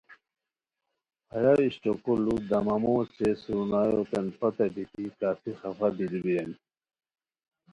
[1.31, 6.57] ہیہ اشٹوکو لُو دمامو اوچے سرنایوتین پتہ بیتی کافی خفا بیرو بیرانی